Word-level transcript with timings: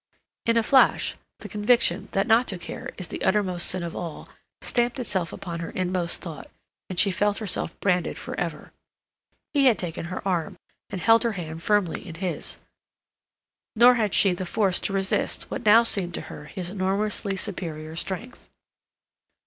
In 0.47 0.57
a 0.57 0.63
flash 0.63 1.13
the 1.41 1.47
conviction 1.47 2.09
that 2.13 2.25
not 2.25 2.47
to 2.47 2.57
care 2.57 2.89
is 2.97 3.09
the 3.09 3.21
uttermost 3.23 3.67
sin 3.67 3.83
of 3.83 3.95
all 3.95 4.27
stamped 4.63 4.97
itself 4.97 5.31
upon 5.31 5.59
her 5.59 5.69
inmost 5.69 6.23
thought; 6.23 6.49
and 6.89 6.97
she 6.99 7.11
felt 7.11 7.37
herself 7.37 7.79
branded 7.81 8.17
for 8.17 8.33
ever. 8.39 8.73
He 9.53 9.65
had 9.65 9.77
taken 9.77 10.05
her 10.05 10.27
arm, 10.27 10.57
and 10.89 10.99
held 11.01 11.21
her 11.21 11.33
hand 11.33 11.61
firmly 11.61 12.03
in 12.07 12.15
his, 12.15 12.57
nor 13.75 13.93
had 13.93 14.15
she 14.15 14.33
the 14.33 14.43
force 14.43 14.79
to 14.79 14.93
resist 14.93 15.51
what 15.51 15.65
now 15.67 15.83
seemed 15.83 16.15
to 16.15 16.21
her 16.21 16.45
his 16.45 16.71
enormously 16.71 17.35
superior 17.35 17.95
strength. 17.95 18.49